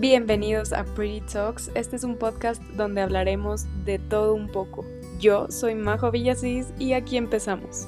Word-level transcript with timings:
Bienvenidos 0.00 0.72
a 0.72 0.84
Pretty 0.84 1.20
Talks. 1.30 1.70
Este 1.74 1.96
es 1.96 2.04
un 2.04 2.16
podcast 2.16 2.62
donde 2.70 3.02
hablaremos 3.02 3.66
de 3.84 3.98
todo 3.98 4.34
un 4.34 4.48
poco. 4.48 4.82
Yo 5.18 5.50
soy 5.50 5.74
Majo 5.74 6.10
Villasís 6.10 6.72
y 6.78 6.94
aquí 6.94 7.18
empezamos. 7.18 7.86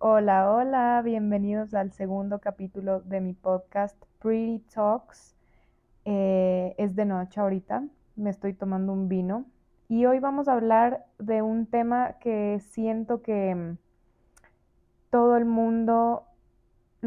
Hola, 0.00 0.50
hola, 0.50 1.00
bienvenidos 1.04 1.74
al 1.74 1.92
segundo 1.92 2.40
capítulo 2.40 3.02
de 3.02 3.20
mi 3.20 3.34
podcast 3.34 3.96
Pretty 4.18 4.64
Talks. 4.74 5.36
Eh, 6.06 6.74
es 6.76 6.96
de 6.96 7.04
noche 7.04 7.38
ahorita, 7.38 7.84
me 8.16 8.30
estoy 8.30 8.52
tomando 8.52 8.92
un 8.92 9.08
vino 9.08 9.44
y 9.88 10.06
hoy 10.06 10.18
vamos 10.18 10.48
a 10.48 10.54
hablar 10.54 11.06
de 11.20 11.40
un 11.40 11.66
tema 11.66 12.16
que 12.18 12.58
siento 12.58 13.22
que 13.22 13.54
mm, 13.54 13.78
todo 15.10 15.36
el 15.36 15.44
mundo 15.44 16.24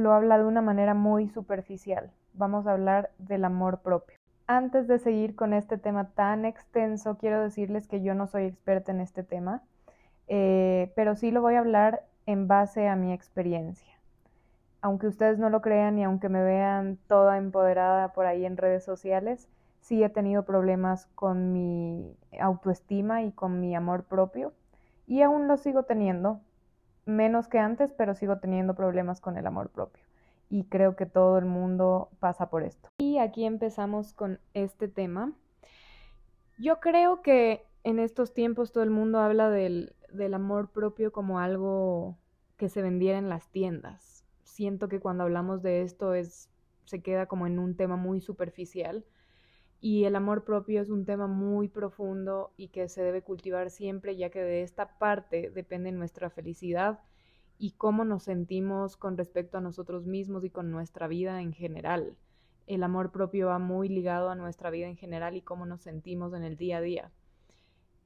lo 0.03 0.13
habla 0.13 0.37
de 0.37 0.45
una 0.45 0.61
manera 0.61 0.93
muy 0.93 1.29
superficial. 1.29 2.11
Vamos 2.33 2.67
a 2.67 2.71
hablar 2.71 3.11
del 3.17 3.45
amor 3.45 3.79
propio. 3.79 4.17
Antes 4.47 4.87
de 4.87 4.97
seguir 4.97 5.35
con 5.35 5.53
este 5.53 5.77
tema 5.77 6.09
tan 6.09 6.45
extenso, 6.45 7.17
quiero 7.17 7.41
decirles 7.41 7.87
que 7.87 8.01
yo 8.01 8.15
no 8.15 8.27
soy 8.27 8.45
experta 8.45 8.91
en 8.91 9.01
este 9.01 9.23
tema, 9.23 9.61
eh, 10.27 10.91
pero 10.95 11.15
sí 11.15 11.31
lo 11.31 11.41
voy 11.41 11.55
a 11.55 11.59
hablar 11.59 12.03
en 12.25 12.47
base 12.47 12.87
a 12.87 12.95
mi 12.95 13.13
experiencia. 13.13 13.93
Aunque 14.81 15.07
ustedes 15.07 15.37
no 15.37 15.49
lo 15.49 15.61
crean 15.61 15.99
y 15.99 16.03
aunque 16.03 16.29
me 16.29 16.41
vean 16.41 16.97
toda 17.07 17.37
empoderada 17.37 18.13
por 18.13 18.25
ahí 18.25 18.45
en 18.45 18.57
redes 18.57 18.83
sociales, 18.83 19.49
sí 19.81 20.03
he 20.03 20.09
tenido 20.09 20.45
problemas 20.45 21.05
con 21.15 21.53
mi 21.53 22.15
autoestima 22.39 23.23
y 23.23 23.31
con 23.31 23.59
mi 23.59 23.75
amor 23.75 24.03
propio 24.03 24.53
y 25.09 25.23
aún 25.23 25.47
lo 25.47 25.57
sigo 25.57 25.83
teniendo, 25.83 26.39
menos 27.09 27.47
que 27.47 27.59
antes, 27.59 27.91
pero 27.93 28.15
sigo 28.15 28.37
teniendo 28.37 28.75
problemas 28.75 29.19
con 29.19 29.37
el 29.37 29.45
amor 29.47 29.69
propio. 29.69 30.03
Y 30.49 30.63
creo 30.65 30.95
que 30.95 31.05
todo 31.05 31.37
el 31.37 31.45
mundo 31.45 32.09
pasa 32.19 32.49
por 32.49 32.63
esto. 32.63 32.89
Y 32.97 33.17
aquí 33.17 33.45
empezamos 33.45 34.13
con 34.13 34.39
este 34.53 34.87
tema. 34.87 35.33
Yo 36.57 36.79
creo 36.79 37.21
que 37.21 37.65
en 37.83 37.99
estos 37.99 38.33
tiempos 38.33 38.71
todo 38.71 38.83
el 38.83 38.89
mundo 38.89 39.19
habla 39.19 39.49
del, 39.49 39.93
del 40.11 40.33
amor 40.33 40.69
propio 40.71 41.11
como 41.11 41.39
algo 41.39 42.17
que 42.57 42.69
se 42.69 42.81
vendiera 42.81 43.17
en 43.17 43.29
las 43.29 43.49
tiendas. 43.49 44.25
Siento 44.43 44.89
que 44.89 44.99
cuando 44.99 45.23
hablamos 45.23 45.61
de 45.61 45.83
esto 45.83 46.13
es, 46.13 46.49
se 46.85 47.01
queda 47.01 47.27
como 47.27 47.47
en 47.47 47.59
un 47.59 47.75
tema 47.75 47.95
muy 47.95 48.19
superficial 48.19 49.05
y 49.81 50.03
el 50.03 50.15
amor 50.15 50.43
propio 50.43 50.81
es 50.81 50.89
un 50.89 51.05
tema 51.05 51.27
muy 51.27 51.69
profundo 51.69 52.51
y 52.57 52.67
que 52.67 52.89
se 52.89 53.01
debe 53.01 53.21
cultivar 53.21 53.69
siempre, 53.69 54.17
ya 54.17 54.29
que 54.29 54.41
de 54.41 54.61
esta 54.61 54.97
parte 54.97 55.49
depende 55.51 55.91
nuestra 55.91 56.29
felicidad 56.29 56.99
y 57.57 57.71
cómo 57.71 58.03
nos 58.03 58.23
sentimos 58.23 58.97
con 58.97 59.17
respecto 59.17 59.57
a 59.57 59.61
nosotros 59.61 60.05
mismos 60.05 60.43
y 60.43 60.49
con 60.49 60.71
nuestra 60.71 61.07
vida 61.07 61.41
en 61.41 61.53
general. 61.53 62.17
El 62.67 62.83
amor 62.83 63.11
propio 63.11 63.47
va 63.47 63.59
muy 63.59 63.89
ligado 63.89 64.29
a 64.29 64.35
nuestra 64.35 64.69
vida 64.69 64.87
en 64.87 64.97
general 64.97 65.35
y 65.35 65.41
cómo 65.41 65.65
nos 65.65 65.81
sentimos 65.81 66.33
en 66.33 66.43
el 66.43 66.57
día 66.57 66.77
a 66.77 66.81
día. 66.81 67.11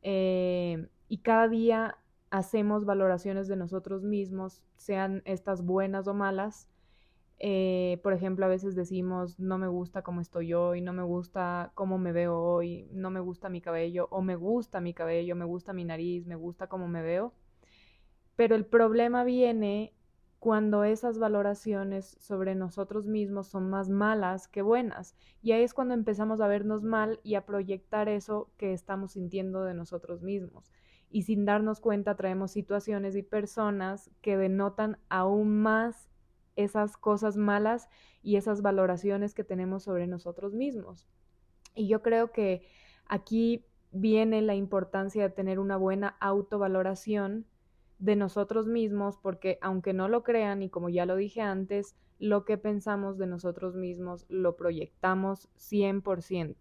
Eh, 0.03 0.87
y 1.07 1.17
cada 1.19 1.47
día 1.47 1.97
hacemos 2.29 2.85
valoraciones 2.85 3.47
de 3.47 3.55
nosotros 3.55 4.03
mismos, 4.03 4.63
sean 4.75 5.21
estas 5.25 5.63
buenas 5.63 6.07
o 6.07 6.13
malas, 6.13 6.67
eh, 7.45 7.99
por 8.03 8.13
ejemplo, 8.13 8.45
a 8.45 8.47
veces 8.47 8.73
decimos, 8.73 9.37
no 9.37 9.57
me 9.57 9.67
gusta 9.67 10.01
cómo 10.01 10.21
estoy 10.21 10.53
hoy, 10.53 10.79
no 10.79 10.93
me 10.93 11.03
gusta 11.03 11.73
cómo 11.75 11.97
me 11.97 12.13
veo 12.13 12.39
hoy, 12.39 12.87
no 12.93 13.09
me 13.09 13.19
gusta 13.19 13.49
mi 13.49 13.59
cabello, 13.59 14.07
o 14.11 14.21
me 14.21 14.37
gusta 14.37 14.79
mi 14.79 14.93
cabello, 14.93 15.35
me 15.35 15.43
gusta 15.43 15.73
mi 15.73 15.83
nariz, 15.83 16.25
me 16.25 16.37
gusta 16.37 16.67
cómo 16.67 16.87
me 16.87 17.01
veo. 17.01 17.33
Pero 18.37 18.55
el 18.55 18.65
problema 18.65 19.25
viene 19.25 19.93
cuando 20.39 20.85
esas 20.85 21.19
valoraciones 21.19 22.15
sobre 22.21 22.55
nosotros 22.55 23.07
mismos 23.07 23.47
son 23.47 23.69
más 23.69 23.89
malas 23.89 24.47
que 24.47 24.61
buenas. 24.61 25.13
Y 25.41 25.51
ahí 25.51 25.63
es 25.63 25.73
cuando 25.73 25.95
empezamos 25.95 26.39
a 26.39 26.47
vernos 26.47 26.81
mal 26.81 27.19
y 27.23 27.35
a 27.35 27.45
proyectar 27.45 28.07
eso 28.07 28.53
que 28.55 28.71
estamos 28.71 29.11
sintiendo 29.11 29.65
de 29.65 29.73
nosotros 29.73 30.21
mismos. 30.21 30.71
Y 31.09 31.23
sin 31.23 31.43
darnos 31.43 31.81
cuenta 31.81 32.15
traemos 32.15 32.51
situaciones 32.51 33.17
y 33.17 33.21
personas 33.21 34.11
que 34.21 34.37
denotan 34.37 34.97
aún 35.09 35.61
más 35.61 36.09
esas 36.55 36.97
cosas 36.97 37.37
malas 37.37 37.89
y 38.21 38.37
esas 38.37 38.61
valoraciones 38.61 39.33
que 39.33 39.43
tenemos 39.43 39.83
sobre 39.83 40.07
nosotros 40.07 40.53
mismos. 40.53 41.07
Y 41.75 41.87
yo 41.87 42.01
creo 42.01 42.31
que 42.31 42.65
aquí 43.05 43.65
viene 43.91 44.41
la 44.41 44.55
importancia 44.55 45.23
de 45.23 45.29
tener 45.29 45.59
una 45.59 45.77
buena 45.77 46.17
autovaloración 46.19 47.45
de 47.99 48.15
nosotros 48.15 48.67
mismos, 48.67 49.17
porque 49.17 49.57
aunque 49.61 49.93
no 49.93 50.07
lo 50.07 50.23
crean 50.23 50.61
y 50.61 50.69
como 50.69 50.89
ya 50.89 51.05
lo 51.05 51.15
dije 51.15 51.41
antes, 51.41 51.95
lo 52.19 52.45
que 52.45 52.57
pensamos 52.57 53.17
de 53.17 53.27
nosotros 53.27 53.75
mismos 53.75 54.25
lo 54.29 54.55
proyectamos 54.55 55.49
100%. 55.57 56.55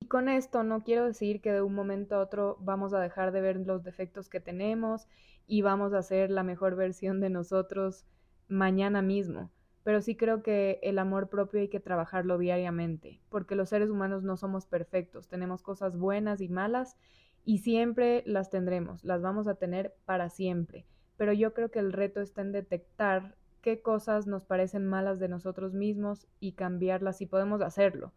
Y 0.00 0.08
con 0.08 0.28
esto 0.28 0.62
no 0.62 0.82
quiero 0.82 1.06
decir 1.06 1.40
que 1.40 1.52
de 1.52 1.62
un 1.62 1.74
momento 1.74 2.16
a 2.16 2.20
otro 2.20 2.58
vamos 2.60 2.92
a 2.92 3.00
dejar 3.00 3.32
de 3.32 3.40
ver 3.40 3.56
los 3.66 3.82
defectos 3.82 4.28
que 4.28 4.40
tenemos 4.40 5.08
y 5.46 5.62
vamos 5.62 5.92
a 5.92 6.02
ser 6.02 6.30
la 6.30 6.42
mejor 6.42 6.76
versión 6.76 7.20
de 7.20 7.30
nosotros 7.30 8.04
mañana 8.48 9.02
mismo, 9.02 9.50
pero 9.82 10.00
sí 10.00 10.16
creo 10.16 10.42
que 10.42 10.80
el 10.82 10.98
amor 10.98 11.28
propio 11.28 11.60
hay 11.60 11.68
que 11.68 11.80
trabajarlo 11.80 12.38
diariamente, 12.38 13.20
porque 13.28 13.54
los 13.54 13.68
seres 13.68 13.90
humanos 13.90 14.22
no 14.22 14.36
somos 14.36 14.66
perfectos, 14.66 15.28
tenemos 15.28 15.62
cosas 15.62 15.96
buenas 15.96 16.40
y 16.40 16.48
malas 16.48 16.96
y 17.44 17.58
siempre 17.58 18.22
las 18.26 18.50
tendremos, 18.50 19.04
las 19.04 19.22
vamos 19.22 19.46
a 19.46 19.54
tener 19.54 19.94
para 20.04 20.28
siempre, 20.28 20.86
pero 21.16 21.32
yo 21.32 21.54
creo 21.54 21.70
que 21.70 21.78
el 21.78 21.92
reto 21.92 22.20
está 22.20 22.42
en 22.42 22.52
detectar 22.52 23.36
qué 23.66 23.82
cosas 23.82 24.26
nos 24.26 24.44
parecen 24.44 24.86
malas 24.86 25.18
de 25.18 25.28
nosotros 25.28 25.74
mismos 25.74 26.28
y 26.38 26.52
cambiarlas 26.52 27.18
si 27.18 27.26
podemos 27.26 27.60
hacerlo. 27.62 28.12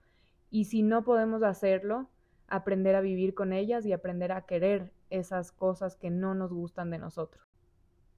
Y 0.52 0.66
si 0.66 0.84
no 0.84 1.04
podemos 1.04 1.42
hacerlo, 1.42 2.10
aprender 2.48 2.96
a 2.96 3.02
vivir 3.02 3.34
con 3.34 3.54
ellas 3.54 3.86
y 3.86 3.94
aprender 3.94 4.32
a 4.32 4.46
querer 4.46 4.92
esas 5.10 5.52
cosas 5.52 5.96
que 5.96 6.10
no 6.10 6.36
nos 6.36 6.52
gustan 6.52 6.92
de 6.92 7.00
nosotros. 7.00 7.49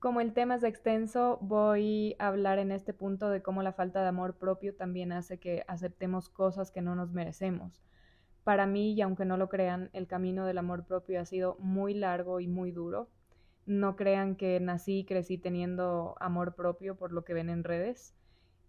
Como 0.01 0.19
el 0.19 0.33
tema 0.33 0.55
es 0.55 0.63
extenso, 0.63 1.37
voy 1.41 2.15
a 2.17 2.29
hablar 2.29 2.57
en 2.57 2.71
este 2.71 2.91
punto 2.91 3.29
de 3.29 3.43
cómo 3.43 3.61
la 3.61 3.71
falta 3.71 4.01
de 4.01 4.07
amor 4.07 4.33
propio 4.33 4.73
también 4.73 5.11
hace 5.11 5.37
que 5.37 5.63
aceptemos 5.67 6.27
cosas 6.27 6.71
que 6.71 6.81
no 6.81 6.95
nos 6.95 7.11
merecemos. 7.11 7.83
Para 8.43 8.65
mí, 8.65 8.93
y 8.93 9.01
aunque 9.01 9.25
no 9.25 9.37
lo 9.37 9.47
crean, 9.47 9.91
el 9.93 10.07
camino 10.07 10.47
del 10.47 10.57
amor 10.57 10.85
propio 10.87 11.21
ha 11.21 11.25
sido 11.25 11.55
muy 11.59 11.93
largo 11.93 12.39
y 12.39 12.47
muy 12.47 12.71
duro. 12.71 13.09
No 13.67 13.95
crean 13.95 14.35
que 14.35 14.59
nací 14.59 15.01
y 15.01 15.05
crecí 15.05 15.37
teniendo 15.37 16.15
amor 16.19 16.55
propio 16.55 16.95
por 16.95 17.11
lo 17.11 17.23
que 17.23 17.35
ven 17.35 17.51
en 17.51 17.63
redes. 17.63 18.15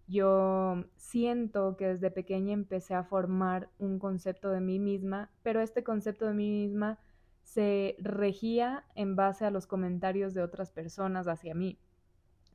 Yo 0.07 0.85
siento 0.97 1.77
que 1.77 1.87
desde 1.87 2.11
pequeña 2.11 2.53
empecé 2.53 2.93
a 2.93 3.05
formar 3.05 3.69
un 3.79 3.97
concepto 3.97 4.51
de 4.51 4.61
mí 4.61 4.77
misma, 4.77 5.31
pero 5.41 5.61
este 5.61 5.83
concepto 5.83 6.27
de 6.27 6.35
mí 6.35 6.51
misma 6.51 6.99
se 7.43 7.95
regía 7.99 8.85
en 8.95 9.15
base 9.15 9.45
a 9.45 9.51
los 9.51 9.67
comentarios 9.67 10.33
de 10.33 10.41
otras 10.41 10.71
personas 10.71 11.27
hacia 11.27 11.53
mí. 11.53 11.77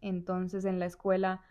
Entonces 0.00 0.65
en 0.65 0.78
la 0.78 0.87
escuela, 0.87 1.43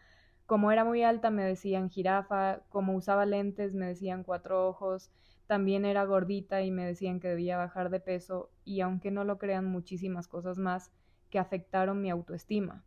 como 0.46 0.72
era 0.72 0.84
muy 0.84 1.04
alta, 1.04 1.30
me 1.30 1.44
decían 1.44 1.90
jirafa, 1.90 2.62
como 2.70 2.96
usaba 2.96 3.26
lentes, 3.26 3.74
me 3.74 3.88
decían 3.88 4.24
cuatro 4.24 4.68
ojos, 4.68 5.12
también 5.46 5.86
era 5.86 6.04
gordita 6.04 6.62
y 6.62 6.72
me 6.72 6.86
decían 6.86 7.20
que 7.20 7.30
debía 7.30 7.58
bajar 7.58 7.90
de 7.90 8.00
peso 8.00 8.50
y 8.66 8.82
aunque 8.82 9.12
no 9.12 9.24
lo 9.24 9.38
crean 9.38 9.66
muchísimas 9.66 10.28
cosas 10.28 10.58
más 10.58 10.92
que 11.30 11.40
afectaron 11.40 12.02
mi 12.02 12.10
autoestima 12.10 12.84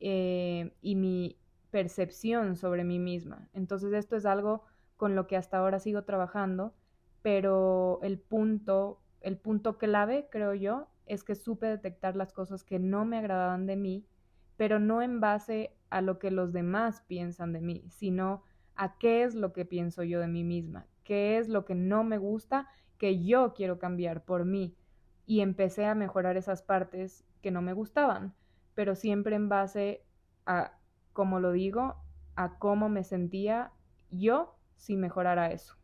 eh, 0.00 0.74
y 0.82 0.96
mi 0.96 1.38
percepción 1.70 2.56
sobre 2.56 2.84
mí 2.84 2.98
misma. 2.98 3.48
Entonces 3.52 3.92
esto 3.92 4.16
es 4.16 4.26
algo 4.26 4.64
con 4.96 5.16
lo 5.16 5.26
que 5.26 5.36
hasta 5.36 5.58
ahora 5.58 5.78
sigo 5.80 6.02
trabajando, 6.04 6.74
pero 7.22 8.00
el 8.02 8.18
punto 8.18 9.00
el 9.24 9.38
punto 9.38 9.78
clave, 9.78 10.28
creo 10.30 10.54
yo, 10.54 10.88
es 11.06 11.24
que 11.24 11.34
supe 11.34 11.66
detectar 11.66 12.14
las 12.14 12.32
cosas 12.32 12.62
que 12.62 12.78
no 12.78 13.04
me 13.04 13.18
agradaban 13.18 13.66
de 13.66 13.76
mí, 13.76 14.06
pero 14.56 14.78
no 14.78 15.02
en 15.02 15.20
base 15.20 15.74
a 15.90 16.00
lo 16.00 16.18
que 16.18 16.30
los 16.30 16.52
demás 16.52 17.02
piensan 17.06 17.52
de 17.52 17.60
mí, 17.60 17.84
sino 17.88 18.42
a 18.76 18.98
qué 18.98 19.22
es 19.22 19.34
lo 19.34 19.52
que 19.52 19.64
pienso 19.64 20.02
yo 20.02 20.20
de 20.20 20.28
mí 20.28 20.44
misma, 20.44 20.86
qué 21.04 21.38
es 21.38 21.48
lo 21.48 21.64
que 21.64 21.74
no 21.74 22.04
me 22.04 22.18
gusta, 22.18 22.68
que 22.98 23.24
yo 23.24 23.54
quiero 23.54 23.78
cambiar 23.78 24.24
por 24.24 24.44
mí. 24.44 24.76
Y 25.26 25.40
empecé 25.40 25.86
a 25.86 25.94
mejorar 25.94 26.36
esas 26.36 26.62
partes 26.62 27.24
que 27.40 27.50
no 27.50 27.62
me 27.62 27.72
gustaban, 27.72 28.34
pero 28.74 28.94
siempre 28.94 29.36
en 29.36 29.48
base 29.48 30.04
a, 30.44 30.78
como 31.12 31.40
lo 31.40 31.52
digo, 31.52 31.96
a 32.36 32.58
cómo 32.58 32.88
me 32.88 33.04
sentía 33.04 33.72
yo 34.10 34.58
si 34.76 34.96
mejorara 34.96 35.50
eso. 35.50 35.76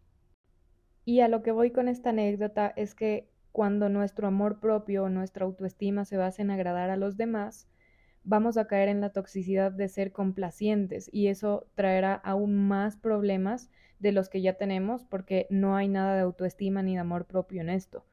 Y 1.04 1.20
a 1.20 1.28
lo 1.28 1.42
que 1.42 1.52
voy 1.52 1.70
con 1.70 1.88
esta 1.88 2.10
anécdota 2.10 2.68
es 2.76 2.94
que 2.94 3.29
cuando 3.52 3.88
nuestro 3.88 4.28
amor 4.28 4.60
propio 4.60 5.04
o 5.04 5.08
nuestra 5.08 5.44
autoestima 5.44 6.04
se 6.04 6.16
basa 6.16 6.42
en 6.42 6.50
agradar 6.50 6.90
a 6.90 6.96
los 6.96 7.16
demás, 7.16 7.68
vamos 8.24 8.56
a 8.56 8.66
caer 8.66 8.88
en 8.88 9.00
la 9.00 9.10
toxicidad 9.10 9.72
de 9.72 9.88
ser 9.88 10.12
complacientes 10.12 11.08
y 11.12 11.28
eso 11.28 11.66
traerá 11.74 12.14
aún 12.14 12.68
más 12.68 12.96
problemas 12.96 13.70
de 13.98 14.12
los 14.12 14.28
que 14.28 14.40
ya 14.40 14.54
tenemos 14.54 15.04
porque 15.04 15.46
no 15.50 15.76
hay 15.76 15.88
nada 15.88 16.14
de 16.14 16.22
autoestima 16.22 16.82
ni 16.82 16.94
de 16.94 17.00
amor 17.00 17.26
propio 17.26 17.60
en 17.60 17.70
esto. 17.70 18.04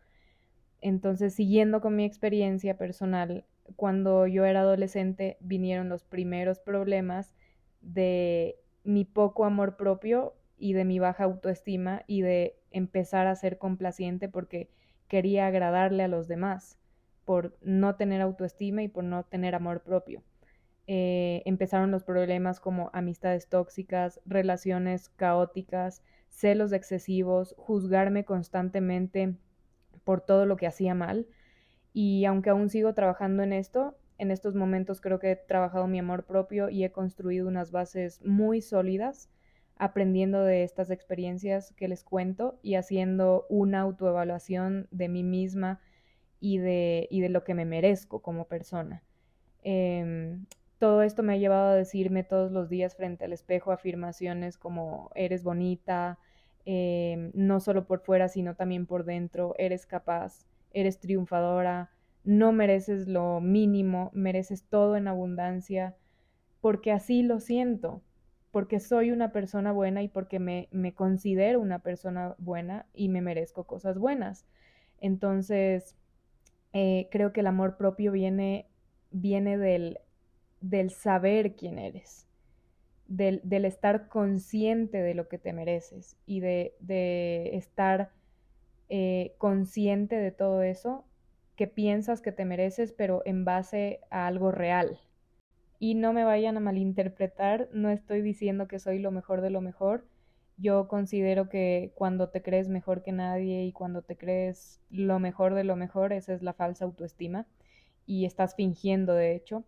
Entonces, 0.82 1.34
siguiendo 1.34 1.82
con 1.82 1.96
mi 1.96 2.06
experiencia 2.06 2.78
personal, 2.78 3.46
cuando 3.76 4.28
yo 4.28 4.46
era 4.46 4.62
adolescente 4.62 5.38
vinieron 5.40 5.90
los 5.90 6.04
primeros 6.04 6.60
problemas 6.60 7.34
de 7.82 8.58
mi 8.84 9.06
poco 9.06 9.46
amor 9.46 9.76
propio 9.76 10.36
y 10.58 10.74
de 10.74 10.86
mi 10.86 11.00
baja 11.00 11.26
autoestima 11.26 12.04
y 12.08 12.22
de 12.22 12.58
empezar 12.72 13.28
a 13.28 13.36
ser 13.36 13.58
complaciente 13.58 14.30
porque 14.30 14.70
quería 15.08 15.48
agradarle 15.48 16.04
a 16.04 16.08
los 16.08 16.28
demás 16.28 16.78
por 17.26 17.58
no 17.62 17.96
tener 17.96 18.22
autoestima 18.22 18.84
y 18.84 18.88
por 18.88 19.04
no 19.04 19.24
tener 19.24 19.56
amor 19.56 19.82
propio. 19.82 20.24
Eh, 20.88 21.44
empezaron 21.46 21.92
los 21.92 22.06
problemas 22.06 22.62
como 22.62 22.90
amistades 22.94 23.50
tóxicas, 23.50 24.22
relaciones 24.26 25.10
caóticas, 25.10 26.02
celos 26.30 26.72
excesivos, 26.72 27.54
juzgarme 27.58 28.24
constantemente 28.24 29.36
por 30.06 30.22
todo 30.22 30.46
lo 30.46 30.56
que 30.56 30.68
hacía 30.68 30.96
mal. 30.96 31.28
Y 31.92 32.24
aunque 32.26 32.50
aún 32.50 32.70
sigo 32.70 32.94
trabajando 32.94 33.44
en 33.44 33.52
esto, 33.52 33.98
en 34.18 34.32
estos 34.32 34.56
momentos 34.56 35.02
creo 35.02 35.20
que 35.20 35.32
he 35.32 35.36
trabajado 35.36 35.88
mi 35.88 36.00
amor 36.00 36.24
propio 36.26 36.70
y 36.70 36.86
he 36.86 36.92
construido 36.92 37.48
unas 37.48 37.72
bases 37.72 38.22
muy 38.24 38.62
sólidas, 38.62 39.30
aprendiendo 39.80 40.44
de 40.44 40.64
estas 40.64 40.90
experiencias 40.90 41.74
que 41.74 41.88
les 41.88 42.04
cuento 42.04 42.60
y 42.62 42.76
haciendo 42.76 43.46
una 43.50 43.82
autoevaluación 43.82 44.88
de 44.92 45.10
mí 45.10 45.24
misma 45.24 45.80
y 46.40 46.58
de, 46.60 47.08
y 47.10 47.22
de 47.22 47.30
lo 47.30 47.44
que 47.44 47.54
me 47.54 47.66
merezco 47.66 48.22
como 48.22 48.46
persona. 48.46 49.04
Em, 49.64 50.46
todo 50.80 51.02
esto 51.02 51.24
me 51.24 51.34
ha 51.34 51.38
llevado 51.38 51.70
a 51.70 51.76
decirme 51.76 52.24
todos 52.24 52.52
los 52.52 52.70
días 52.70 52.96
frente 52.96 53.26
al 53.26 53.34
espejo 53.34 53.72
afirmaciones 53.72 54.58
como 54.58 55.10
eres 55.16 55.44
bonita, 55.44 56.20
em, 56.66 57.32
no 57.34 57.60
solo 57.60 57.86
por 57.86 58.02
fuera, 58.02 58.28
sino 58.28 58.56
también 58.56 58.86
por 58.86 59.04
dentro, 59.04 59.56
eres 59.58 59.86
capaz, 59.86 60.46
eres 60.74 61.00
triunfadora, 61.00 61.92
no 62.24 62.52
mereces 62.52 63.08
lo 63.08 63.40
mínimo, 63.42 64.12
mereces 64.14 64.64
todo 64.64 64.98
en 64.98 65.08
abundancia, 65.08 65.96
porque 66.62 66.92
así 66.92 67.24
lo 67.24 67.40
siento, 67.40 68.02
porque 68.58 68.80
soy 68.80 69.12
una 69.12 69.32
persona 69.32 69.72
buena 69.72 70.02
y 70.02 70.08
porque 70.08 70.40
me, 70.40 70.68
me 70.72 70.96
considero 70.96 71.60
una 71.62 71.78
persona 71.78 72.34
buena 72.40 72.88
y 72.92 73.08
me 73.08 73.22
merezco 73.22 73.66
cosas 73.66 74.00
buenas. 74.00 74.48
Entonces, 75.00 75.96
eh, 76.74 77.08
creo 77.12 77.34
que 77.34 77.42
el 77.42 77.46
amor 77.46 77.78
propio 77.78 78.12
viene, 78.12 78.66
viene 79.12 79.60
del, 79.60 80.00
del 80.60 80.90
saber 80.90 81.56
quién 81.56 81.78
eres, 81.78 82.26
del, 83.06 83.42
del, 83.44 83.66
estar 83.66 84.08
consciente 84.08 85.04
de 85.04 85.14
lo 85.14 85.28
que 85.28 85.38
te 85.38 85.54
mereces 85.54 86.18
y 86.26 86.40
de, 86.40 86.74
de 86.80 87.56
estar 87.58 88.10
eh, 88.90 89.36
consciente 89.38 90.16
de 90.16 90.32
todo 90.32 90.64
eso 90.64 91.06
que 91.56 91.68
piensas 91.68 92.22
que 92.22 92.32
te 92.32 92.44
mereces, 92.44 92.92
pero 92.92 93.22
en 93.24 93.46
base 93.46 94.02
a 94.10 94.26
algo 94.26 94.52
real. 94.52 95.00
Y 95.80 95.96
no 95.96 96.14
me 96.14 96.24
vayan 96.24 96.58
a 96.58 96.62
malinterpretar, 96.62 97.70
no 97.72 97.90
estoy 97.90 98.22
diciendo 98.22 98.68
que 98.68 98.80
soy 98.80 99.00
lo 99.00 99.12
mejor 99.12 99.42
de 99.42 99.52
lo 99.52 99.62
mejor, 99.62 100.06
yo 100.58 100.88
considero 100.88 101.50
que 101.50 101.92
cuando 101.96 102.30
te 102.30 102.42
crees 102.42 102.68
mejor 102.68 103.04
que 103.04 103.12
nadie 103.12 103.64
y 103.66 103.72
cuando 103.72 104.02
te 104.02 104.18
crees 104.18 104.82
lo 104.90 105.20
mejor 105.20 105.54
de 105.54 105.64
lo 105.64 105.76
mejor, 105.76 106.14
esa 106.14 106.34
es 106.34 106.42
la 106.42 106.54
falsa 106.54 106.86
autoestima 106.86 107.46
y 108.08 108.26
estás 108.26 108.56
fingiendo 108.56 109.14
de 109.14 109.36
hecho. 109.36 109.64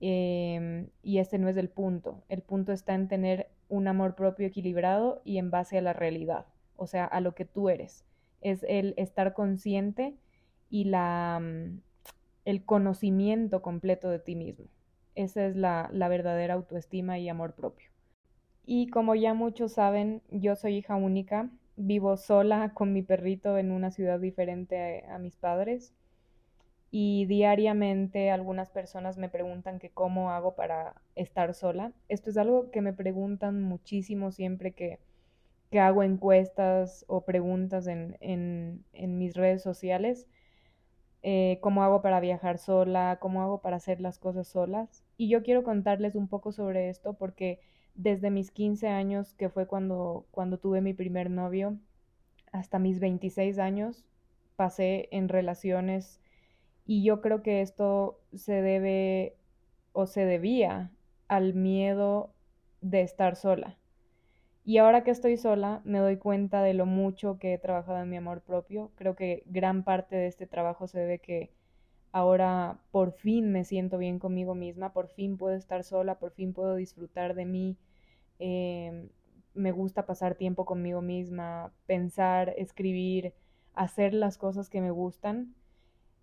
Em, 0.00 0.88
y 1.02 1.18
ese 1.18 1.38
no 1.38 1.48
es 1.48 1.56
el 1.56 1.68
punto. 1.68 2.24
El 2.28 2.42
punto 2.42 2.72
está 2.72 2.94
en 2.94 3.08
tener 3.08 3.48
un 3.68 3.88
amor 3.88 4.14
propio 4.14 4.46
equilibrado 4.46 5.20
y 5.24 5.38
en 5.38 5.50
base 5.50 5.78
a 5.78 5.82
la 5.82 5.92
realidad, 5.92 6.46
o 6.76 6.86
sea, 6.86 7.04
a 7.04 7.20
lo 7.20 7.34
que 7.34 7.44
tú 7.44 7.68
eres. 7.68 8.04
Es 8.40 8.64
el 8.68 8.94
estar 8.96 9.34
consciente 9.34 10.14
y 10.70 10.84
la, 10.84 11.40
mm, 11.40 11.80
el 12.46 12.64
conocimiento 12.64 13.62
completo 13.62 14.10
de 14.10 14.18
ti 14.20 14.36
mismo. 14.36 14.66
Esa 15.14 15.46
es 15.46 15.56
la, 15.56 15.88
la 15.92 16.08
verdadera 16.08 16.54
autoestima 16.54 17.18
y 17.18 17.28
amor 17.28 17.54
propio. 17.54 17.88
Y 18.66 18.88
como 18.88 19.14
ya 19.14 19.34
muchos 19.34 19.72
saben, 19.72 20.22
yo 20.30 20.56
soy 20.56 20.76
hija 20.76 20.96
única, 20.96 21.50
vivo 21.76 22.16
sola 22.16 22.72
con 22.74 22.92
mi 22.92 23.02
perrito 23.02 23.58
en 23.58 23.70
una 23.70 23.90
ciudad 23.90 24.20
diferente 24.20 25.04
a, 25.08 25.18
mis 25.18 25.36
padres 25.36 25.92
y 26.90 27.26
diariamente 27.26 28.30
algunas 28.30 28.70
personas 28.70 29.18
me 29.18 29.28
preguntan 29.28 29.78
que 29.78 29.90
cómo 29.90 30.30
hago 30.30 30.54
para 30.54 30.94
estar 31.16 31.52
sola. 31.54 31.92
Esto 32.08 32.30
es 32.30 32.36
algo 32.36 32.70
que 32.70 32.80
me 32.80 32.92
preguntan 32.92 33.62
muchísimo 33.62 34.30
siempre 34.30 34.72
que, 34.72 34.98
que 35.70 35.80
hago 35.80 36.02
encuestas 36.02 37.04
o 37.08 37.22
preguntas 37.22 37.86
en, 37.86 38.16
en, 38.20 39.18
mis 39.18 39.34
redes 39.34 39.62
sociales. 39.62 40.28
Eh, 41.22 41.58
cómo 41.60 41.82
hago 41.82 42.02
para 42.02 42.20
viajar 42.20 42.58
sola, 42.58 43.18
cómo 43.20 43.42
hago 43.42 43.60
para 43.60 43.76
hacer 43.76 44.00
las 44.00 44.18
cosas 44.18 44.46
solas. 44.48 45.03
Y 45.16 45.28
yo 45.28 45.42
quiero 45.42 45.62
contarles 45.62 46.14
un 46.14 46.28
poco 46.28 46.52
sobre 46.52 46.88
esto 46.88 47.14
porque 47.14 47.60
desde 47.94 48.30
mis 48.30 48.50
15 48.50 48.88
años, 48.88 49.34
que 49.34 49.48
fue 49.48 49.66
cuando, 49.66 50.26
cuando 50.30 50.58
tuve 50.58 50.80
mi 50.80 50.94
primer 50.94 51.30
novio, 51.30 51.78
hasta 52.52 52.78
mis 52.78 53.00
26 53.00 53.58
años, 53.58 54.04
pasé 54.56 55.08
en 55.10 55.28
relaciones 55.28 56.20
y 56.86 57.02
yo 57.04 57.20
creo 57.20 57.42
que 57.42 57.62
esto 57.62 58.20
se 58.32 58.62
debe 58.62 59.36
o 59.92 60.06
se 60.06 60.24
debía 60.24 60.90
al 61.28 61.54
miedo 61.54 62.34
de 62.80 63.02
estar 63.02 63.36
sola. 63.36 63.78
Y 64.64 64.78
ahora 64.78 65.04
que 65.04 65.10
estoy 65.10 65.36
sola, 65.36 65.82
me 65.84 65.98
doy 65.98 66.16
cuenta 66.16 66.62
de 66.62 66.74
lo 66.74 66.86
mucho 66.86 67.38
que 67.38 67.54
he 67.54 67.58
trabajado 67.58 68.02
en 68.02 68.08
mi 68.08 68.16
amor 68.16 68.40
propio. 68.40 68.92
Creo 68.94 69.14
que 69.14 69.42
gran 69.46 69.84
parte 69.84 70.16
de 70.16 70.26
este 70.26 70.46
trabajo 70.46 70.86
se 70.86 70.98
debe 70.98 71.18
que 71.18 71.52
ahora 72.14 72.78
por 72.92 73.10
fin 73.10 73.50
me 73.50 73.64
siento 73.64 73.98
bien 73.98 74.20
conmigo 74.20 74.54
misma, 74.54 74.92
por 74.92 75.08
fin 75.08 75.36
puedo 75.36 75.56
estar 75.56 75.82
sola, 75.82 76.20
por 76.20 76.30
fin 76.30 76.52
puedo 76.52 76.76
disfrutar 76.76 77.34
de 77.34 77.44
mí. 77.44 77.76
Em, 78.38 79.08
me 79.52 79.72
gusta 79.72 80.06
pasar 80.06 80.36
tiempo 80.36 80.64
conmigo 80.64 81.02
misma, 81.02 81.72
pensar, 81.86 82.54
escribir, 82.56 83.34
hacer 83.74 84.14
las 84.14 84.38
cosas 84.38 84.70
que 84.70 84.80
me 84.80 84.92
gustan. 84.92 85.56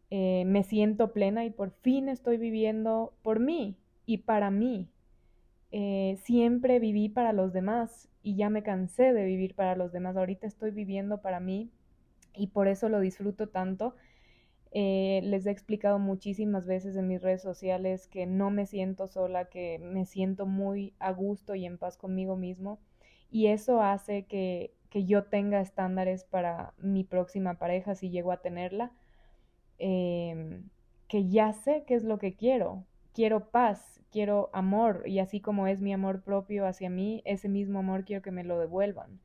Eh, 0.10 0.46
me 0.46 0.64
siento 0.64 1.12
plena 1.12 1.44
y 1.44 1.50
por 1.50 1.72
fin 1.72 2.08
estoy 2.08 2.38
viviendo 2.38 3.14
por 3.22 3.42
mí 3.42 3.76
y 4.06 4.20
para 4.20 4.50
mí. 4.50 4.88
Eh, 5.74 6.18
siempre 6.24 6.80
viví 6.80 7.10
para 7.10 7.34
los 7.34 7.52
demás 7.52 8.08
y 8.24 8.38
ya 8.38 8.50
me 8.50 8.64
cansé 8.64 9.12
de 9.12 9.26
vivir 9.26 9.56
para 9.56 9.76
los 9.76 9.92
demás. 9.92 10.16
Ahorita 10.16 10.48
estoy 10.48 10.72
viviendo 10.72 11.22
para 11.22 11.42
mí 11.42 11.70
y 12.34 12.48
por 12.48 12.70
eso 12.70 12.88
lo 12.88 13.02
disfruto 13.02 13.50
tanto 13.50 13.94
eh, 14.72 15.20
les 15.24 15.46
he 15.46 15.52
explicado 15.52 16.00
muchísimas 16.00 16.66
veces 16.66 16.96
en 16.96 17.08
mis 17.08 17.22
redes 17.22 17.42
sociales 17.42 18.08
que 18.08 18.26
no 18.26 18.50
me 18.52 18.66
siento 18.66 19.08
sola, 19.08 19.46
que 19.46 19.80
me 19.80 20.06
siento 20.06 20.46
muy 20.46 20.94
a 21.00 21.12
gusto 21.12 21.56
y 21.56 21.66
en 21.66 21.78
paz 21.78 21.98
conmigo 21.98 22.38
mismo. 22.38 22.80
Y 23.30 23.48
eso 23.48 23.82
hace 23.82 24.24
que, 24.26 24.74
que 24.90 25.06
yo 25.06 25.26
tenga 25.26 25.62
estándares 25.62 26.24
para 26.24 26.74
mi 26.78 27.04
próxima 27.04 27.56
pareja, 27.56 27.96
si 27.96 28.10
llego 28.10 28.32
a 28.32 28.42
tenerla, 28.42 28.92
em, 29.80 30.70
que 31.08 31.28
ya 31.30 31.54
sé 31.54 31.84
qué 31.88 31.96
es 31.96 32.04
lo 32.04 32.18
que 32.18 32.36
quiero. 32.36 32.86
Quiero 33.14 33.50
paz, 33.52 34.02
quiero 34.12 34.50
amor, 34.54 35.04
y 35.06 35.20
así 35.20 35.42
como 35.42 35.68
es 35.68 35.82
mi 35.82 35.94
amor 35.94 36.24
propio 36.24 36.66
hacia 36.68 36.90
mí, 36.90 37.22
ese 37.26 37.50
mismo 37.50 37.80
amor 37.80 38.06
quiero 38.06 38.22
que 38.22 38.32
me 38.32 38.44
lo 38.44 38.60
devuelvan. 38.60 39.20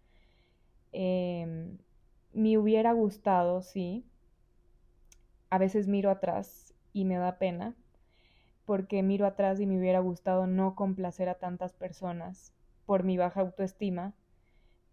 Em, 0.92 1.78
me 2.32 2.58
hubiera 2.58 2.92
gustado, 2.92 3.62
sí, 3.62 4.04
a 5.50 5.58
veces 5.58 5.88
miro 5.88 6.10
atrás 6.10 6.74
y 6.92 7.04
me 7.04 7.16
da 7.16 7.38
pena 7.38 7.74
porque 8.66 9.02
miro 9.02 9.26
atrás 9.26 9.60
y 9.60 9.66
me 9.66 9.78
hubiera 9.78 10.00
gustado 10.00 10.46
no 10.46 10.74
complacer 10.74 11.28
a 11.28 11.38
tantas 11.38 11.72
personas 11.72 12.52
por 12.84 13.04
mi 13.04 13.16
baja 13.16 13.40
autoestima, 13.40 14.12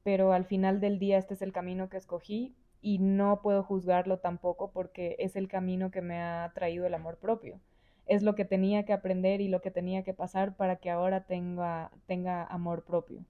pero 0.03 0.31
al 0.31 0.45
final 0.45 0.79
del 0.79 0.99
día 0.99 1.17
este 1.17 1.33
es 1.33 1.41
el 1.41 1.51
camino 1.51 1.89
que 1.89 1.97
escogí 1.97 2.55
y 2.81 2.99
no 2.99 3.41
puedo 3.41 3.63
juzgarlo 3.63 4.19
tampoco 4.19 4.71
porque 4.71 5.15
es 5.19 5.35
el 5.35 5.47
camino 5.47 5.89
que 5.89 6.01
me 6.01 6.21
ha 6.21 6.51
traído 6.53 6.85
el 6.85 6.93
amor 6.93 7.17
propio. 7.17 7.59
Es 8.05 8.21
lo 8.21 8.35
que 8.35 8.45
tenía 8.45 8.83
que 8.83 8.93
aprender 8.93 9.41
y 9.41 9.47
lo 9.47 9.61
que 9.61 9.71
tenía 9.71 10.03
que 10.03 10.13
pasar 10.13 10.55
para 10.55 10.75
que 10.75 10.89
ahora 10.89 11.25
tenga, 11.25 11.91
tenga 12.05 12.43
amor 12.43 12.83
propio. 12.83 13.25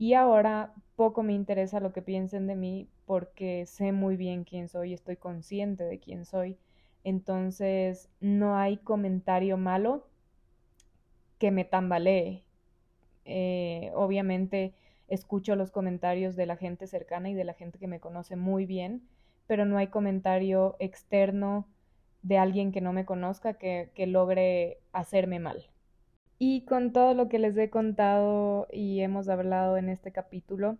Y 0.00 0.14
ahora 0.14 0.72
poco 0.96 1.22
me 1.22 1.34
interesa 1.34 1.78
lo 1.78 1.92
que 1.92 2.00
piensen 2.00 2.46
de 2.46 2.56
mí 2.56 2.88
porque 3.04 3.66
sé 3.66 3.92
muy 3.92 4.16
bien 4.16 4.44
quién 4.44 4.66
soy, 4.66 4.94
estoy 4.94 5.16
consciente 5.16 5.84
de 5.84 5.98
quién 5.98 6.24
soy. 6.24 6.56
Entonces 7.04 8.08
no 8.18 8.56
hay 8.56 8.78
comentario 8.78 9.58
malo 9.58 10.08
que 11.38 11.50
me 11.50 11.66
tambalee. 11.66 12.44
Eh, 13.26 13.92
obviamente 13.94 14.72
escucho 15.06 15.54
los 15.54 15.70
comentarios 15.70 16.34
de 16.34 16.46
la 16.46 16.56
gente 16.56 16.86
cercana 16.86 17.28
y 17.28 17.34
de 17.34 17.44
la 17.44 17.52
gente 17.52 17.78
que 17.78 17.86
me 17.86 18.00
conoce 18.00 18.36
muy 18.36 18.64
bien, 18.64 19.06
pero 19.46 19.66
no 19.66 19.76
hay 19.76 19.88
comentario 19.88 20.76
externo 20.78 21.68
de 22.22 22.38
alguien 22.38 22.72
que 22.72 22.80
no 22.80 22.94
me 22.94 23.04
conozca 23.04 23.52
que, 23.52 23.90
que 23.94 24.06
logre 24.06 24.80
hacerme 24.92 25.40
mal. 25.40 25.69
Y 26.42 26.62
con 26.62 26.94
todo 26.94 27.12
lo 27.12 27.28
que 27.28 27.38
les 27.38 27.54
he 27.58 27.68
contado 27.68 28.66
y 28.72 29.00
hemos 29.00 29.28
hablado 29.28 29.76
en 29.76 29.90
este 29.90 30.10
capítulo, 30.10 30.78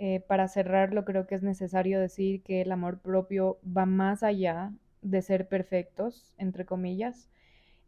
eh, 0.00 0.18
para 0.26 0.48
cerrarlo 0.48 1.04
creo 1.04 1.28
que 1.28 1.36
es 1.36 1.42
necesario 1.44 2.00
decir 2.00 2.42
que 2.42 2.62
el 2.62 2.72
amor 2.72 2.98
propio 2.98 3.60
va 3.64 3.86
más 3.86 4.24
allá 4.24 4.72
de 5.00 5.22
ser 5.22 5.46
perfectos, 5.46 6.34
entre 6.36 6.66
comillas, 6.66 7.30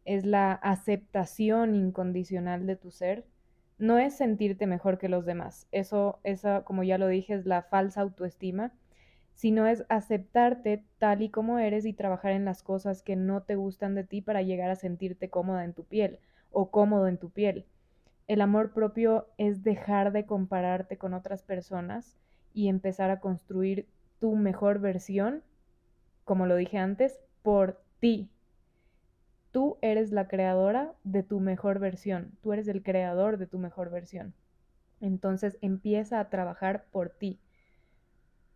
es 0.05 0.25
la 0.25 0.53
aceptación 0.53 1.75
incondicional 1.75 2.65
de 2.65 2.77
tu 2.77 2.91
ser, 2.91 3.25
no 3.77 3.97
es 3.97 4.15
sentirte 4.15 4.65
mejor 4.65 4.97
que 4.97 5.09
los 5.09 5.25
demás. 5.25 5.67
Eso, 5.73 6.21
esa, 6.23 6.63
como 6.63 6.81
ya 6.83 6.97
lo 6.97 7.09
dije, 7.09 7.33
es 7.33 7.45
la 7.45 7.63
falsa 7.63 7.99
autoestima, 7.99 8.71
sino 9.35 9.67
es 9.67 9.83
aceptarte 9.89 10.85
tal 10.97 11.21
y 11.23 11.29
como 11.29 11.59
eres 11.59 11.85
y 11.85 11.91
trabajar 11.91 12.31
en 12.31 12.45
las 12.45 12.63
cosas 12.63 13.01
que 13.01 13.17
no 13.17 13.43
te 13.43 13.57
gustan 13.57 13.95
de 13.95 14.05
ti 14.05 14.21
para 14.21 14.43
llegar 14.43 14.69
a 14.71 14.77
sentirte 14.77 15.29
cómoda 15.29 15.65
en 15.65 15.73
tu 15.73 15.83
piel 15.83 16.19
o 16.51 16.69
cómodo 16.69 17.07
en 17.07 17.17
tu 17.17 17.29
piel. 17.29 17.65
El 18.27 18.41
amor 18.41 18.71
propio 18.71 19.27
es 19.37 19.63
dejar 19.63 20.11
de 20.11 20.25
compararte 20.25 20.97
con 20.97 21.13
otras 21.13 21.43
personas 21.43 22.17
y 22.53 22.67
empezar 22.67 23.09
a 23.09 23.19
construir 23.19 23.87
tu 24.19 24.35
mejor 24.35 24.79
versión, 24.79 25.43
como 26.23 26.45
lo 26.45 26.55
dije 26.55 26.77
antes, 26.77 27.19
por 27.41 27.81
ti. 27.99 28.29
Tú 29.51 29.77
eres 29.81 30.11
la 30.11 30.27
creadora 30.27 30.93
de 31.03 31.23
tu 31.23 31.39
mejor 31.39 31.79
versión, 31.79 32.31
tú 32.41 32.53
eres 32.53 32.67
el 32.67 32.83
creador 32.83 33.37
de 33.37 33.47
tu 33.47 33.57
mejor 33.57 33.89
versión. 33.89 34.33
Entonces 35.01 35.57
empieza 35.61 36.19
a 36.19 36.29
trabajar 36.29 36.85
por 36.91 37.09
ti. 37.09 37.39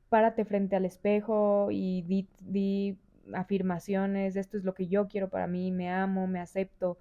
Párate 0.10 0.46
frente 0.46 0.76
al 0.76 0.86
espejo 0.86 1.70
y 1.72 2.04
di, 2.04 2.98
afirmaciones, 3.34 4.36
esto 4.36 4.56
es 4.58 4.64
lo 4.64 4.74
que 4.74 4.88
yo 4.88 5.08
quiero 5.08 5.30
para 5.30 5.48
mí, 5.48 5.72
me 5.72 5.90
amo, 5.90 6.28
me 6.28 6.40
acepto, 6.40 6.98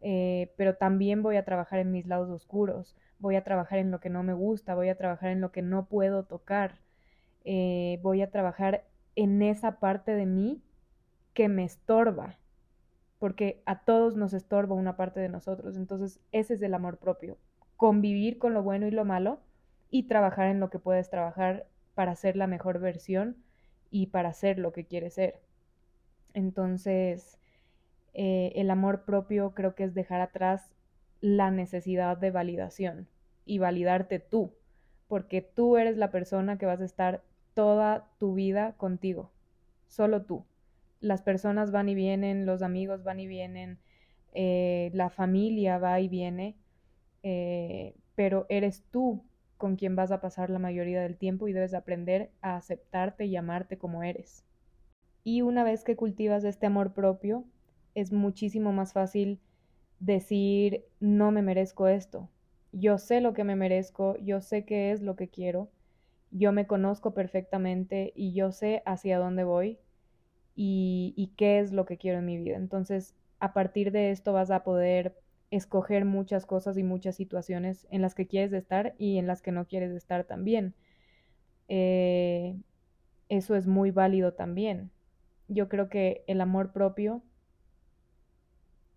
eh, 0.00 0.52
pero 0.56 0.76
también 0.76 1.22
voy 1.22 1.36
a 1.36 1.44
trabajar 1.44 1.80
en 1.80 1.92
mis 1.92 2.06
lados 2.06 2.30
oscuros, 2.30 2.96
voy 3.18 3.36
a 3.36 3.44
trabajar 3.44 3.78
en 3.78 3.90
lo 3.90 4.00
que 4.00 4.10
no 4.10 4.22
me 4.22 4.32
gusta, 4.32 4.74
voy 4.74 4.88
a 4.88 4.96
trabajar 4.96 5.30
en 5.30 5.40
lo 5.40 5.50
que 5.52 5.62
no 5.62 5.86
puedo 5.86 6.24
tocar, 6.24 6.78
eh, 7.44 7.98
voy 8.02 8.22
a 8.22 8.30
trabajar 8.30 8.84
en 9.16 9.42
esa 9.42 9.80
parte 9.80 10.12
de 10.12 10.26
mí 10.26 10.62
que 11.34 11.48
me 11.48 11.64
estorba, 11.64 12.38
porque 13.18 13.62
a 13.66 13.80
todos 13.80 14.16
nos 14.16 14.32
estorba 14.32 14.74
una 14.74 14.96
parte 14.96 15.20
de 15.20 15.28
nosotros. 15.28 15.76
Entonces, 15.76 16.20
ese 16.32 16.54
es 16.54 16.62
el 16.62 16.74
amor 16.74 16.98
propio, 16.98 17.38
convivir 17.76 18.38
con 18.38 18.54
lo 18.54 18.62
bueno 18.62 18.86
y 18.86 18.90
lo 18.90 19.04
malo 19.04 19.40
y 19.90 20.04
trabajar 20.04 20.48
en 20.48 20.60
lo 20.60 20.70
que 20.70 20.78
puedes 20.78 21.10
trabajar 21.10 21.66
para 21.94 22.14
ser 22.14 22.36
la 22.36 22.46
mejor 22.46 22.78
versión 22.78 23.36
y 23.90 24.08
para 24.08 24.32
ser 24.32 24.58
lo 24.58 24.72
que 24.72 24.86
quieres 24.86 25.14
ser. 25.14 25.40
Entonces, 26.34 27.37
eh, 28.20 28.50
el 28.56 28.68
amor 28.72 29.04
propio 29.04 29.54
creo 29.54 29.76
que 29.76 29.84
es 29.84 29.94
dejar 29.94 30.20
atrás 30.20 30.72
la 31.20 31.52
necesidad 31.52 32.16
de 32.16 32.32
validación 32.32 33.06
y 33.44 33.58
validarte 33.58 34.18
tú, 34.18 34.56
porque 35.06 35.40
tú 35.40 35.76
eres 35.76 35.96
la 35.96 36.10
persona 36.10 36.58
que 36.58 36.66
vas 36.66 36.80
a 36.80 36.84
estar 36.84 37.22
toda 37.54 38.10
tu 38.18 38.34
vida 38.34 38.72
contigo, 38.76 39.30
solo 39.86 40.22
tú. 40.22 40.44
Las 40.98 41.22
personas 41.22 41.70
van 41.70 41.88
y 41.88 41.94
vienen, 41.94 42.44
los 42.44 42.62
amigos 42.62 43.04
van 43.04 43.20
y 43.20 43.28
vienen, 43.28 43.78
eh, 44.34 44.90
la 44.94 45.10
familia 45.10 45.78
va 45.78 46.00
y 46.00 46.08
viene, 46.08 46.56
eh, 47.22 47.94
pero 48.16 48.46
eres 48.48 48.82
tú 48.90 49.22
con 49.58 49.76
quien 49.76 49.94
vas 49.94 50.10
a 50.10 50.20
pasar 50.20 50.50
la 50.50 50.58
mayoría 50.58 51.00
del 51.02 51.16
tiempo 51.16 51.46
y 51.46 51.52
debes 51.52 51.72
aprender 51.72 52.32
a 52.40 52.56
aceptarte 52.56 53.26
y 53.26 53.36
amarte 53.36 53.78
como 53.78 54.02
eres. 54.02 54.44
Y 55.22 55.42
una 55.42 55.62
vez 55.62 55.84
que 55.84 55.94
cultivas 55.94 56.42
este 56.42 56.66
amor 56.66 56.94
propio, 56.94 57.44
es 57.94 58.12
muchísimo 58.12 58.72
más 58.72 58.92
fácil 58.92 59.40
decir, 60.00 60.84
no 61.00 61.30
me 61.30 61.42
merezco 61.42 61.88
esto. 61.88 62.28
Yo 62.72 62.98
sé 62.98 63.20
lo 63.20 63.32
que 63.34 63.44
me 63.44 63.56
merezco, 63.56 64.16
yo 64.18 64.40
sé 64.40 64.64
qué 64.64 64.92
es 64.92 65.02
lo 65.02 65.16
que 65.16 65.28
quiero, 65.28 65.70
yo 66.30 66.52
me 66.52 66.66
conozco 66.66 67.14
perfectamente 67.14 68.12
y 68.14 68.32
yo 68.34 68.52
sé 68.52 68.82
hacia 68.84 69.18
dónde 69.18 69.44
voy 69.44 69.78
y, 70.54 71.14
y 71.16 71.28
qué 71.36 71.60
es 71.60 71.72
lo 71.72 71.86
que 71.86 71.96
quiero 71.98 72.18
en 72.18 72.26
mi 72.26 72.36
vida. 72.36 72.56
Entonces, 72.56 73.14
a 73.40 73.52
partir 73.52 73.92
de 73.92 74.10
esto 74.10 74.32
vas 74.32 74.50
a 74.50 74.64
poder 74.64 75.16
escoger 75.50 76.04
muchas 76.04 76.44
cosas 76.46 76.76
y 76.76 76.82
muchas 76.82 77.16
situaciones 77.16 77.86
en 77.90 78.02
las 78.02 78.14
que 78.14 78.26
quieres 78.26 78.52
estar 78.52 78.94
y 78.98 79.18
en 79.18 79.26
las 79.26 79.40
que 79.40 79.52
no 79.52 79.66
quieres 79.66 79.92
estar 79.92 80.24
también. 80.24 80.74
Eh, 81.68 82.56
eso 83.28 83.54
es 83.54 83.66
muy 83.66 83.90
válido 83.90 84.34
también. 84.34 84.90
Yo 85.48 85.68
creo 85.68 85.88
que 85.88 86.24
el 86.26 86.40
amor 86.40 86.72
propio 86.72 87.22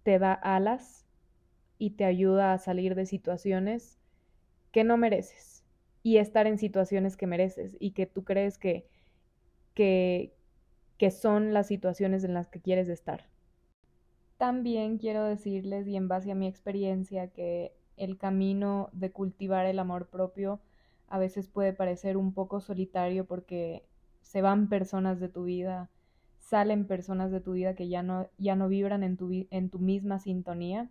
te 0.04 0.20
da 0.20 0.34
alas 0.34 1.06
y 1.78 1.92
te 1.92 2.06
ayuda 2.06 2.54
a 2.54 2.58
salir 2.58 2.96
de 2.96 3.06
situaciones 3.06 4.00
que 4.72 4.84
no 4.84 4.98
mereces 4.98 5.64
y 6.04 6.18
estar 6.18 6.48
en 6.48 6.58
situaciones 6.58 7.18
que 7.18 7.28
mereces 7.28 7.78
y 7.80 7.92
que 7.92 8.06
tú 8.06 8.24
crees 8.24 8.58
que, 8.58 8.88
que, 9.74 10.34
que 10.98 11.12
son 11.12 11.54
las 11.54 11.68
situaciones 11.68 12.24
en 12.24 12.34
las 12.34 12.50
que 12.50 12.62
quieres 12.62 12.90
estar. 12.90 13.30
También 14.38 14.98
quiero 14.98 15.24
decirles, 15.24 15.88
y 15.88 15.96
en 15.96 16.08
base 16.08 16.32
a 16.32 16.36
mi 16.36 16.48
experiencia, 16.48 17.28
que 17.28 17.74
el 17.98 18.18
camino 18.18 18.90
de 18.94 19.12
cultivar 19.12 19.68
el 19.68 19.78
amor 19.78 20.08
propio 20.08 20.60
a 21.08 21.20
veces 21.20 21.48
puede 21.48 21.74
parecer 21.74 22.18
un 22.18 22.34
poco 22.34 22.62
solitario 22.62 23.26
porque 23.26 23.84
se 24.22 24.42
van 24.42 24.70
personas 24.70 25.20
de 25.20 25.30
tu 25.30 25.44
vida, 25.44 25.90
salen 26.52 26.86
personas 26.86 27.32
de 27.32 27.40
tu 27.40 27.54
vida 27.54 27.76
que 27.76 27.88
ya 27.88 28.04
no, 28.04 28.28
ya 28.38 28.58
no 28.58 28.68
vibran 28.68 29.04
en 29.04 29.16
tu, 29.16 29.32
en 29.50 29.70
tu 29.70 29.80
misma 29.80 30.20
sintonía, 30.20 30.90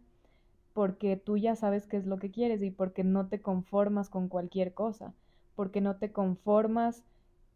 porque 0.73 1.17
tú 1.19 1.37
ya 1.37 1.55
sabes 1.55 1.87
qué 1.87 1.99
es 1.99 2.07
lo 2.07 2.19
que 2.19 2.31
quieres 2.31 2.62
y 2.62 2.71
porque 2.71 3.05
no 3.05 3.29
te 3.29 3.43
conformas 3.43 4.09
con 4.09 4.29
cualquier 4.29 4.73
cosa, 4.73 5.12
porque 5.55 5.83
no 5.83 5.97
te 5.97 6.12
conformas 6.12 7.05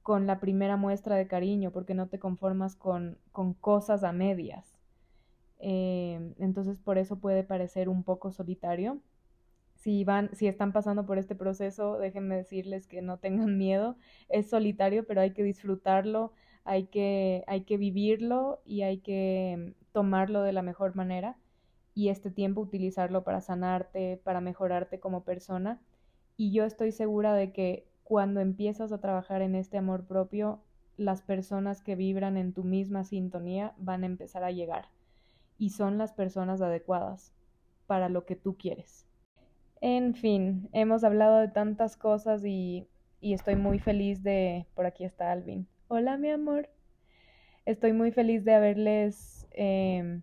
con 0.02 0.26
la 0.26 0.38
primera 0.38 0.76
muestra 0.76 1.16
de 1.16 1.26
cariño, 1.26 1.70
porque 1.70 1.94
no 1.94 2.08
te 2.08 2.18
conformas 2.18 2.76
con, 2.76 3.16
con 3.32 3.54
cosas 3.54 4.04
a 4.04 4.12
medias. 4.12 4.76
Eh, 5.60 6.34
entonces 6.38 6.78
por 6.80 6.98
eso 6.98 7.16
puede 7.16 7.42
parecer 7.42 7.88
un 7.88 8.02
poco 8.04 8.32
solitario. 8.32 9.00
Si 9.76 10.04
van, 10.04 10.30
si 10.34 10.46
están 10.46 10.74
pasando 10.74 11.06
por 11.06 11.16
este 11.18 11.34
proceso, 11.34 11.98
déjenme 11.98 12.36
decirles 12.36 12.86
que 12.86 13.00
no 13.00 13.18
tengan 13.18 13.56
miedo. 13.58 13.96
Es 14.28 14.50
solitario, 14.50 15.06
pero 15.06 15.22
hay 15.22 15.32
que 15.32 15.42
disfrutarlo, 15.42 16.32
hay 16.64 16.86
que, 16.86 17.44
hay 17.46 17.62
que 17.62 17.76
vivirlo 17.76 18.60
y 18.64 18.82
hay 18.82 18.98
que 18.98 19.74
tomarlo 19.92 20.42
de 20.42 20.52
la 20.52 20.62
mejor 20.62 20.96
manera 20.96 21.36
y 21.94 22.08
este 22.08 22.30
tiempo 22.30 22.60
utilizarlo 22.60 23.22
para 23.22 23.40
sanarte, 23.40 24.20
para 24.24 24.40
mejorarte 24.40 24.98
como 24.98 25.22
persona. 25.24 25.80
Y 26.36 26.52
yo 26.52 26.64
estoy 26.64 26.90
segura 26.90 27.34
de 27.34 27.52
que 27.52 27.86
cuando 28.02 28.40
empiezas 28.40 28.92
a 28.92 29.00
trabajar 29.00 29.42
en 29.42 29.54
este 29.54 29.78
amor 29.78 30.06
propio, 30.06 30.60
las 30.96 31.22
personas 31.22 31.82
que 31.82 31.96
vibran 31.96 32.36
en 32.36 32.52
tu 32.52 32.64
misma 32.64 33.04
sintonía 33.04 33.74
van 33.78 34.02
a 34.02 34.06
empezar 34.06 34.44
a 34.44 34.50
llegar 34.50 34.86
y 35.58 35.70
son 35.70 35.98
las 35.98 36.12
personas 36.12 36.60
adecuadas 36.60 37.32
para 37.86 38.08
lo 38.08 38.24
que 38.24 38.36
tú 38.36 38.56
quieres. 38.56 39.06
En 39.80 40.14
fin, 40.14 40.68
hemos 40.72 41.04
hablado 41.04 41.38
de 41.38 41.48
tantas 41.48 41.96
cosas 41.96 42.44
y, 42.44 42.88
y 43.20 43.34
estoy 43.34 43.56
muy 43.56 43.78
feliz 43.78 44.22
de... 44.22 44.66
Por 44.74 44.86
aquí 44.86 45.04
está 45.04 45.30
Alvin. 45.30 45.68
Hola, 45.88 46.16
mi 46.16 46.30
amor. 46.30 46.70
Estoy 47.66 47.92
muy 47.92 48.10
feliz 48.10 48.42
de 48.44 48.54
haberles 48.54 49.46
em, 49.50 50.22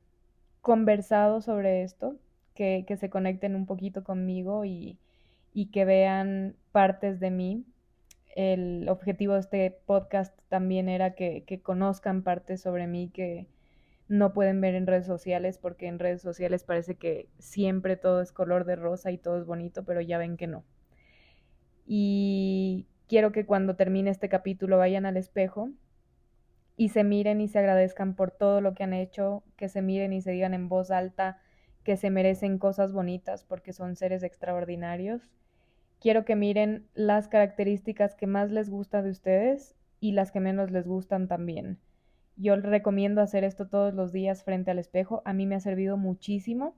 conversado 0.62 1.42
sobre 1.42 1.84
esto, 1.84 2.16
que, 2.56 2.84
que, 2.88 2.98
se 2.98 3.12
conecten 3.12 3.56
un 3.56 3.68
poquito 3.68 4.04
conmigo 4.04 4.66
y, 4.66 4.98
y 5.54 5.68
que 5.68 5.86
vean 5.86 6.56
partes 6.72 7.20
de 7.20 7.30
mí. 7.30 7.64
El 8.36 8.90
objetivo 8.90 9.36
de 9.36 9.40
este 9.42 9.72
podcast 9.86 10.36
también 10.50 10.90
era 10.90 11.14
que, 11.14 11.44
que 11.46 11.62
conozcan 11.62 12.24
partes 12.24 12.62
sobre 12.62 12.88
mí 12.88 13.10
que 13.10 13.48
no 14.08 14.34
pueden 14.34 14.62
ver 14.62 14.74
en 14.74 14.88
redes 14.88 15.06
sociales 15.06 15.60
porque 15.60 15.88
en 15.88 16.00
redes 16.00 16.24
sociales 16.24 16.64
parece 16.64 16.96
que 16.96 17.30
siempre 17.38 17.98
todo 17.98 18.22
es 18.22 18.32
color 18.32 18.66
de 18.66 18.78
rosa 18.78 19.12
y 19.12 19.20
todo 19.20 19.38
es 19.40 19.46
bonito, 19.46 19.86
pero 19.86 20.02
ya 20.02 20.18
ven 20.18 20.38
que 20.38 20.48
no. 20.48 20.64
Y 21.86 22.88
quiero 23.12 23.34
que 23.34 23.46
cuando 23.46 23.76
termine 23.76 24.10
este 24.10 24.30
capítulo 24.30 24.78
vayan 24.78 25.06
al 25.06 25.18
espejo 25.18 25.70
y 26.78 26.88
se 26.88 27.04
miren 27.04 27.42
y 27.42 27.50
se 27.50 27.60
agradezcan 27.60 28.16
por 28.16 28.32
todo 28.32 28.62
lo 28.62 28.74
que 28.74 28.86
han 28.86 28.94
hecho, 28.94 29.44
que 29.58 29.68
se 29.68 29.82
miren 29.82 30.14
y 30.14 30.22
se 30.22 30.32
digan 30.32 30.54
en 30.54 30.70
voz 30.70 30.92
alta 30.92 31.38
que 31.84 31.98
se 31.98 32.10
merecen 32.10 32.58
cosas 32.58 32.94
bonitas 32.94 33.44
porque 33.44 33.74
son 33.74 33.98
seres 33.98 34.24
extraordinarios. 34.24 35.30
Quiero 36.00 36.24
que 36.24 36.38
miren 36.38 36.88
las 36.94 37.28
características 37.28 38.16
que 38.16 38.28
más 38.28 38.50
les 38.50 38.70
gusta 38.70 39.02
de 39.02 39.10
ustedes 39.10 39.76
y 40.00 40.14
las 40.14 40.32
que 40.32 40.40
menos 40.40 40.72
les 40.72 40.88
gustan 40.88 41.28
también. 41.28 41.80
Yo 42.38 42.56
recomiendo 42.56 43.20
hacer 43.20 43.44
esto 43.44 43.68
todos 43.68 43.94
los 43.94 44.14
días 44.14 44.46
frente 44.46 44.72
al 44.72 44.80
espejo. 44.80 45.22
A 45.26 45.34
mí 45.34 45.46
me 45.46 45.56
ha 45.56 45.60
servido 45.60 45.98
muchísimo. 45.98 46.76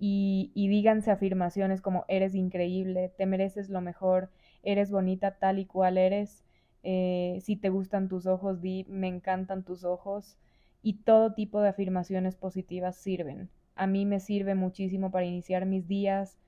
Y, 0.00 0.50
y 0.54 0.66
díganse 0.66 1.12
afirmaciones 1.12 1.80
como 1.80 2.04
eres 2.08 2.34
increíble, 2.34 3.12
te 3.16 3.26
mereces 3.26 3.68
lo 3.68 3.80
mejor, 3.80 4.30
eres 4.62 4.90
bonita 4.90 5.38
tal 5.38 5.58
y 5.58 5.66
cual 5.66 5.98
eres, 5.98 6.44
eh, 6.82 7.38
si 7.42 7.56
te 7.56 7.68
gustan 7.68 8.08
tus 8.08 8.26
ojos, 8.26 8.60
di, 8.60 8.84
me 8.88 9.08
encantan 9.08 9.64
tus 9.64 9.84
ojos, 9.84 10.36
y 10.82 10.94
todo 11.04 11.32
tipo 11.32 11.60
de 11.60 11.68
afirmaciones 11.68 12.34
positivas 12.36 12.96
sirven. 12.96 13.48
A 13.76 13.86
mí 13.86 14.04
me 14.04 14.20
sirve 14.20 14.54
muchísimo 14.54 15.10
para 15.10 15.26
iniciar 15.26 15.64
mis 15.64 15.86
días 15.86 16.38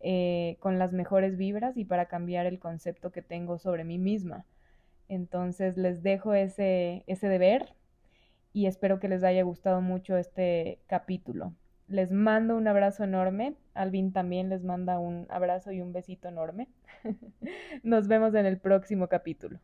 eh, 0.00 0.56
con 0.60 0.78
las 0.78 0.92
mejores 0.92 1.36
vibras 1.36 1.76
y 1.76 1.84
para 1.84 2.06
cambiar 2.06 2.46
el 2.46 2.58
concepto 2.58 3.12
que 3.12 3.22
tengo 3.22 3.58
sobre 3.58 3.84
mí 3.84 3.98
misma. 3.98 4.44
Entonces 5.08 5.76
les 5.76 6.02
dejo 6.02 6.34
ese, 6.34 7.04
ese 7.06 7.28
deber 7.28 7.74
y 8.52 8.66
espero 8.66 9.00
que 9.00 9.08
les 9.08 9.22
haya 9.24 9.42
gustado 9.42 9.80
mucho 9.80 10.16
este 10.16 10.80
capítulo. 10.86 11.54
Les 11.88 12.12
mando 12.12 12.56
un 12.56 12.68
abrazo 12.68 13.04
enorme. 13.04 13.56
Alvin 13.74 14.12
también 14.12 14.48
les 14.48 14.62
manda 14.62 14.98
un 14.98 15.26
abrazo 15.30 15.72
y 15.72 15.80
un 15.80 15.92
besito 15.92 16.28
enorme. 16.28 16.68
Nos 17.82 18.08
vemos 18.08 18.34
en 18.34 18.46
el 18.46 18.58
próximo 18.58 19.08
capítulo. 19.08 19.58